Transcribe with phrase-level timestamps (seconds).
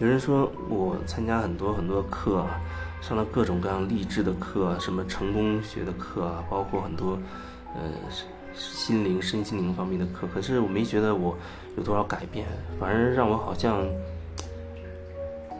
[0.00, 2.60] 有人说我参加很多很多课啊，
[3.00, 7.18] 上了各种各样励志的课啊，什么成功学的课啊，包括很多
[7.74, 7.80] 呃
[8.54, 10.28] 心灵、身心灵方面的课。
[10.32, 11.36] 可是我没觉得我
[11.76, 12.46] 有多少改变，
[12.78, 13.84] 反而让我好像，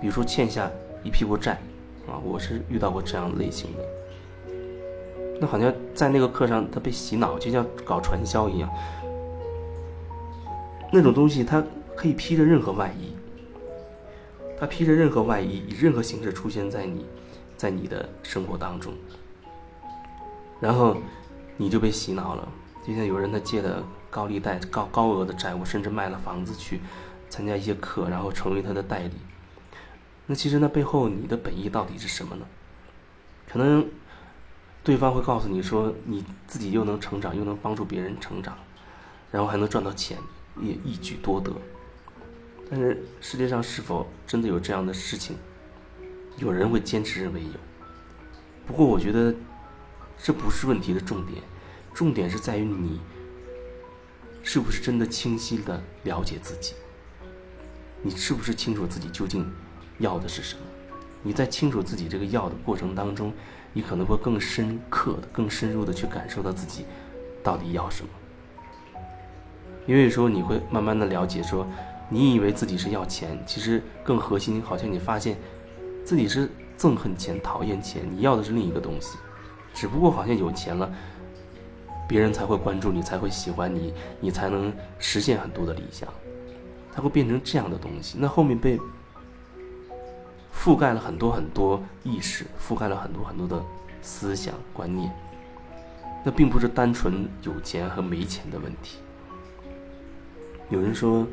[0.00, 0.70] 比如说欠下
[1.02, 1.54] 一屁股债
[2.06, 3.82] 啊，我是遇到过这样类型的。
[5.40, 8.70] 那好像在那个课上，他被洗脑，就像搞传销一样，
[10.92, 11.60] 那种东西它
[11.96, 13.12] 可以披着任何外衣。
[14.60, 17.06] 他披着任何外衣，以任何形式出现在你，
[17.56, 18.92] 在你的生活当中，
[20.60, 20.98] 然后
[21.56, 22.46] 你就被洗脑了。
[22.86, 26.80] 就像有人他借了高利贷、高高额的债务，甚至卖了房子去
[27.30, 29.12] 参加一些课，然后成为他的代理。
[30.26, 32.46] 那其实那背后你的本意到底是什么呢？
[33.48, 33.88] 可能
[34.84, 38.54] 对方会告诉你说，你自己又能成长，又能帮助别人成长，
[39.30, 40.18] 然后还能赚到钱，
[40.60, 41.50] 也一举多得。
[42.70, 45.36] 但是世界上是否真的有这样的事情？
[46.38, 47.50] 有人会坚持认为有。
[48.64, 49.34] 不过我觉得
[50.16, 51.42] 这不是问题的重点，
[51.92, 53.00] 重点是在于你
[54.44, 56.74] 是不是真的清晰的了解自己？
[58.02, 59.52] 你是不是清楚自己究竟
[59.98, 60.62] 要的是什么？
[61.24, 63.32] 你在清楚自己这个要的过程当中，
[63.72, 66.86] 你可能会更深刻的、更深入的去感受到自己
[67.42, 68.08] 到底要什么。
[69.86, 71.66] 因为有时候你会慢慢的了解说。
[72.12, 75.38] 你以为自己是要钱，其实更核心，好像你发现
[76.04, 79.16] 自己是憎恨钱、讨厌钱，你要的是另一个东西。
[79.72, 80.92] 只不过好像有钱了，
[82.08, 86.08] 别人才会关注你，才会喜欢你，你才能实现很多的理想。
[86.92, 88.18] 它会变成这样的东西。
[88.18, 88.76] 那后面被
[90.52, 93.64] 覆盖了很多很多意识，覆盖了很多很多的
[94.02, 95.12] 思想观念。
[96.24, 98.98] 那并不是单纯有钱和没钱的问题。
[100.70, 101.24] 有人说。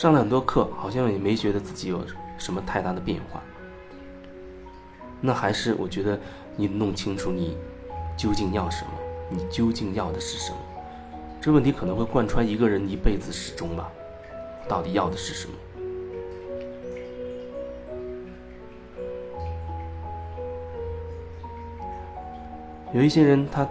[0.00, 2.02] 上了很多课，好像也没觉得自己有
[2.38, 3.42] 什么太大的变化。
[5.20, 6.18] 那还是我觉得
[6.56, 7.54] 你弄清楚你
[8.16, 8.92] 究竟要什么，
[9.28, 10.58] 你究竟要的是什么？
[11.38, 13.92] 这问题可能会贯穿一个人一辈子始终吧。
[14.66, 15.54] 到底要的是什么？
[22.94, 23.68] 有一些人，他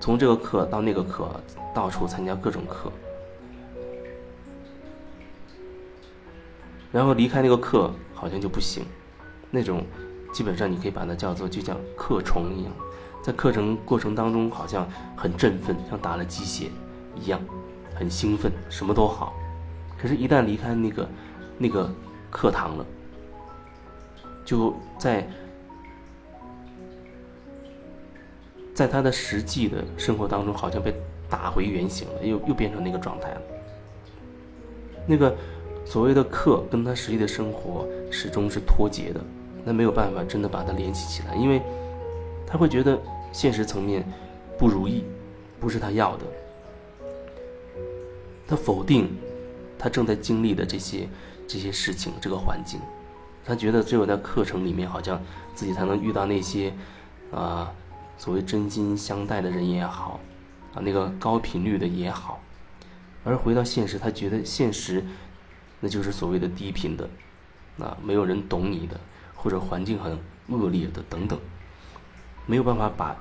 [0.00, 1.30] 从这个课到那个课，
[1.72, 2.90] 到处参加各种课。
[6.94, 8.84] 然后离开那个课好像就不行，
[9.50, 9.84] 那种
[10.32, 12.72] 基本上你可以把它叫做就像课虫一样，
[13.20, 16.70] 在课程过程当中好像很振奋，像打了鸡血
[17.16, 17.40] 一样，
[17.96, 19.34] 很兴奋，什么都好。
[19.98, 21.08] 可是，一旦离开那个
[21.58, 21.92] 那个
[22.30, 22.86] 课堂了，
[24.44, 25.28] 就在
[28.72, 30.94] 在他的实际的生活当中，好像被
[31.28, 33.42] 打回原形了，又又变成那个状态了，
[35.08, 35.36] 那个。
[35.84, 39.20] 所谓的课跟他实际的生活始终是脱节的，
[39.64, 41.62] 那没有办法真的把它联系起来，因为
[42.46, 42.98] 他会觉得
[43.32, 44.04] 现实层面
[44.58, 45.04] 不如意，
[45.60, 46.24] 不是他要的。
[48.46, 49.08] 他否定
[49.78, 51.08] 他正在经历的这些
[51.46, 52.80] 这些事情，这个环境，
[53.44, 55.20] 他觉得只有在课程里面，好像
[55.54, 56.72] 自己才能遇到那些
[57.30, 57.72] 啊
[58.18, 60.18] 所谓真心相待的人也好，
[60.74, 62.40] 啊那个高频率的也好，
[63.22, 65.04] 而回到现实，他觉得现实。
[65.84, 67.06] 那就是所谓的低频的，
[67.78, 68.98] 啊，没有人懂你的，
[69.34, 70.18] 或者环境很
[70.48, 71.38] 恶劣的等等，
[72.46, 73.14] 没有办法把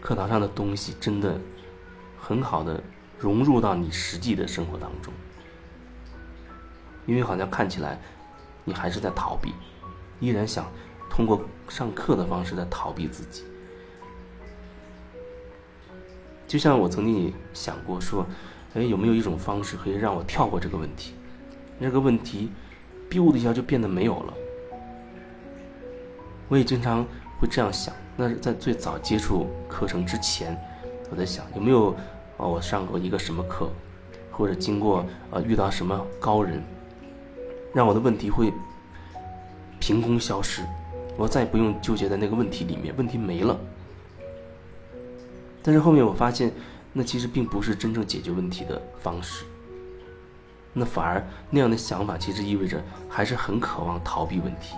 [0.00, 1.38] 课堂上的东西真的
[2.18, 2.82] 很好的
[3.18, 5.12] 融入到你实际的生活当中，
[7.04, 8.00] 因为好像看起来
[8.64, 9.52] 你还是在逃避，
[10.18, 10.64] 依然想
[11.10, 13.44] 通过上课的方式在逃避自己。
[16.48, 18.26] 就像我曾经也想过说，
[18.72, 21.12] 哎，有没有一种方式可以让我跳过这个问题？
[21.78, 22.50] 那个问题
[23.10, 24.34] ，biu 的一下就变得没有了。
[26.48, 27.04] 我也经常
[27.40, 27.94] 会这样想。
[28.14, 30.54] 那是在最早接触课程之前，
[31.10, 31.90] 我在想有没有
[32.36, 33.70] 啊，我上过一个什么课，
[34.30, 36.62] 或者经过呃遇到什么高人，
[37.72, 38.52] 让我的问题会
[39.80, 40.62] 凭空消失，
[41.16, 43.58] 我再也不用纠结在那个问题里面，问题没了。
[45.62, 46.52] 但是后面我发现，
[46.92, 49.46] 那其实并不是真正解决问题的方式。
[50.72, 54.74] 那反而那样的想法，其实意味着还是很渴望逃避问题，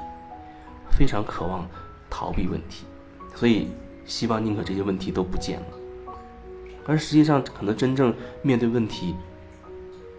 [0.91, 1.67] 非常渴望
[2.11, 2.85] 逃避问题，
[3.35, 3.69] 所以
[4.05, 5.67] 希望宁可这些问题都不见了。
[6.87, 9.15] 而实际上，可能真正面对问题，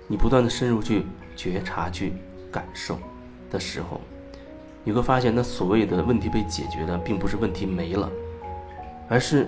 [0.08, 1.06] 你不断的深入去
[1.36, 2.14] 觉察、去
[2.52, 2.98] 感受
[3.52, 4.02] 的时候，
[4.84, 8.10] 你会发现，那所谓的问题被解决的，并不是问题没了，
[9.08, 9.48] 而是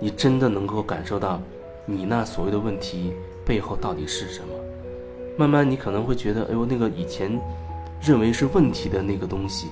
[0.00, 1.40] 你真的能够感受到，
[1.84, 3.12] 你那所谓的问题
[3.44, 4.54] 背后到底是什么。
[5.36, 7.40] 慢慢你可能会觉得，哎呦，那个以前
[8.00, 9.68] 认为是问题的那个东西，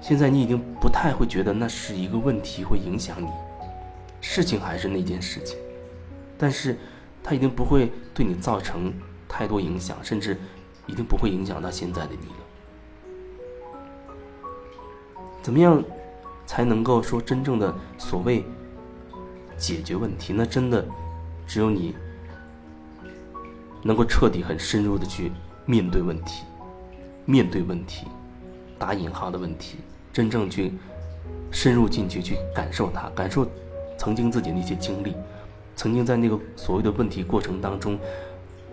[0.00, 3.28] 现在你已经不太会觉得那是一个问题，会影响你。
[4.20, 5.58] 事情还是那件事情，
[6.38, 6.78] 但是
[7.24, 8.92] 它已经不会对你造成
[9.28, 10.36] 太多影响，甚至
[10.86, 12.34] 一定不会影响到现在的你了。
[15.42, 15.82] 怎么样
[16.46, 18.44] 才能够说真正的所谓
[19.56, 20.32] 解决问题？
[20.32, 20.84] 那真的
[21.48, 21.96] 只有你
[23.82, 25.32] 能够彻底、很深入的去
[25.66, 26.44] 面对问题，
[27.24, 28.06] 面对问题，
[28.78, 29.78] 打引号的问题，
[30.12, 30.72] 真正去
[31.50, 33.46] 深入进去，去感受它，感受。
[33.98, 35.14] 曾经自己那些经历，
[35.76, 37.96] 曾经在那个所谓的问题过程当中，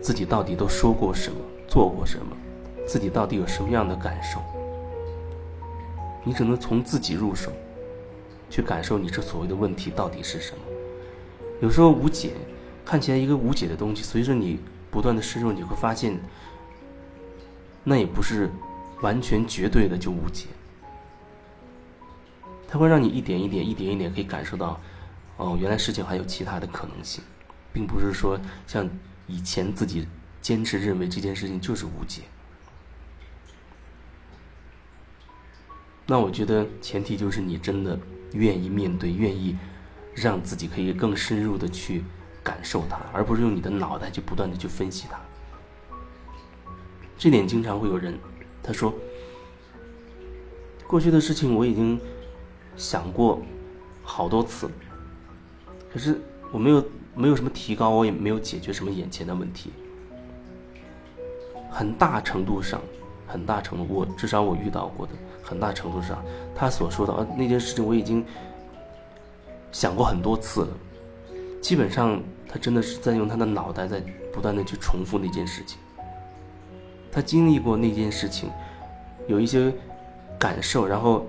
[0.02, 2.36] 自己到底都说过什么，做过什么，
[2.88, 4.40] 自己到底有什么样的感受？
[6.24, 7.52] 你只能从自己入手，
[8.50, 10.64] 去感受你这所谓的问题到底是什么。
[11.62, 12.32] 有时候无解，
[12.84, 14.58] 看起来一个无解的东西，随着你
[14.92, 16.20] 不断的深入，你会发现，
[17.84, 18.50] 那也不是
[19.02, 20.48] 完全绝对的就无解，
[22.68, 24.80] 它会让你一点一点、一点一点可以感受到。
[25.38, 27.24] 哦，原来事情还有其他的可能性，
[27.72, 28.38] 并不是说
[28.68, 28.86] 像
[29.26, 30.06] 以前自己
[30.42, 32.24] 坚持认为这件事情就是无解。
[36.06, 37.98] 那我觉得前提就是你真的
[38.34, 39.56] 愿意面对，愿意
[40.14, 42.04] 让自己可以更深入的去
[42.50, 45.20] 感受它，而不是用你的脑袋去不断的去分析它。
[47.16, 48.18] 这点经常会有人
[48.64, 48.92] 他说，
[50.88, 52.02] 过去的事情我已经
[52.76, 53.40] 想过
[54.02, 54.68] 好多次。
[55.94, 56.20] 可是
[56.52, 59.72] 我没有没有什么提高，我也没有解决什么眼前的问题。
[61.70, 62.82] 很大程度上，
[63.28, 65.14] 很大程度，我至少我遇到过的，
[65.44, 66.26] 很大程度上，
[66.56, 68.26] 他所说的啊那件事情我已经
[69.72, 70.70] 想过很多次了。
[71.62, 74.02] 基本上，他真的是在用他的脑袋在
[74.34, 75.78] 不断的去重复那件事情。
[77.12, 78.50] 他经历过那件事情，
[79.28, 79.74] 有一些
[80.38, 81.28] 感受，然后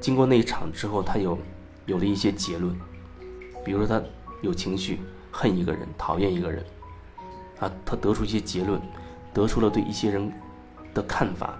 [0.00, 1.38] 经过那一场之后，他有
[1.86, 2.76] 有了一些结论。
[3.64, 4.04] 比如说他
[4.40, 4.98] 有情绪，
[5.30, 6.64] 恨一个人，讨厌一个人，
[7.60, 8.80] 啊，他得出一些结论，
[9.32, 10.32] 得出了对一些人
[10.92, 11.56] 的看法。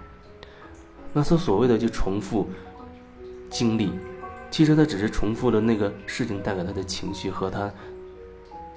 [1.13, 2.49] 那他所谓的就重复
[3.49, 3.91] 经历，
[4.51, 7.71] 其实他只是重复了那个事情带给他的情绪和他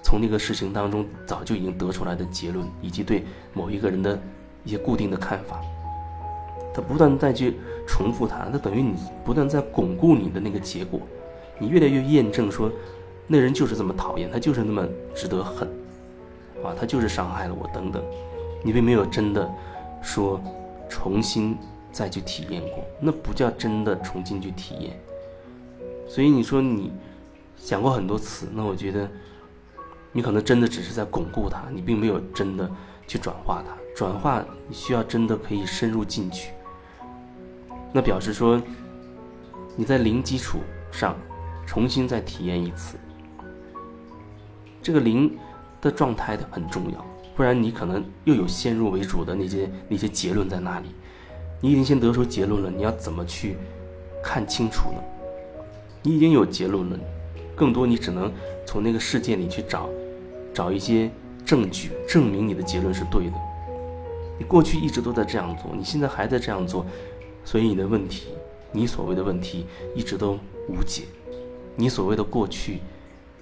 [0.06, 4.16] 从那个事情当中早就已经得出来的结论，以及对某一个人的
[4.62, 5.60] 一些固定的看法。
[6.72, 7.56] 他不断再去
[7.88, 8.94] 重复它，那等于你
[9.24, 11.00] 不断在巩固你的那个结果，
[11.58, 12.70] 你越来越验证说。
[13.26, 15.66] 那人就是这么讨厌，他就是那么值得恨，
[16.62, 18.00] 啊，他就是伤害了我等等，
[18.62, 19.50] 你并没有真的
[20.00, 20.40] 说
[20.88, 21.58] 重新
[21.90, 24.96] 再去体验过，那不叫真的重新去体验。
[26.06, 26.92] 所以你说你
[27.56, 29.10] 想过很多次，那我觉得
[30.12, 32.70] 你可能真的只是在巩固它，你并没有真的
[33.06, 33.76] 去转化它。
[33.94, 36.52] 转化你需要真的可以深入进去，
[37.92, 38.60] 那表示说
[39.74, 40.58] 你在零基础
[40.92, 41.16] 上
[41.66, 42.98] 重新再体验一次。
[44.82, 45.34] 这个零
[45.80, 47.04] 的状态的很重要，
[47.34, 50.94] 不然你可能又有先入为主的那些那些结论在那里。
[51.60, 53.56] 你已经先得出结论了，你要怎么去
[54.22, 54.98] 看清楚呢？
[56.02, 56.98] 你已经有结论了，
[57.56, 58.30] 更多你只能
[58.64, 59.88] 从那个事件里去找
[60.54, 61.10] 找一些
[61.44, 63.32] 证据，证明你的结论是对的。
[64.38, 66.86] 你过去一直都在这样做，你现在还在这样做，
[67.44, 68.28] 所以你的问题，
[68.70, 70.38] 你所谓的问题一直都
[70.68, 71.04] 无解。
[71.74, 72.80] 你所谓的过去。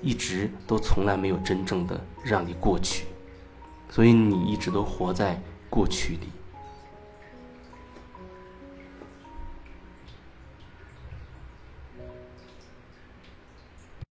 [0.06, 3.06] 一直都从来没有真正的让你过去，
[3.88, 6.28] 所以你一直都活在过去里。